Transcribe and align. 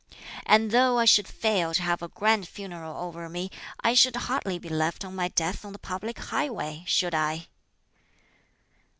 And 0.47 0.71
though 0.71 0.97
I 0.97 1.05
should 1.05 1.27
fail 1.27 1.75
to 1.75 1.81
have 1.83 2.01
a 2.01 2.07
grand 2.07 2.47
funeral 2.47 2.97
over 2.97 3.29
me, 3.29 3.51
I 3.81 3.93
should 3.93 4.15
hardly 4.15 4.57
be 4.57 4.67
left 4.67 5.05
on 5.05 5.15
my 5.15 5.27
death 5.27 5.63
on 5.63 5.73
the 5.73 5.77
public 5.77 6.17
highway, 6.17 6.83
should 6.87 7.13
I?" 7.13 7.49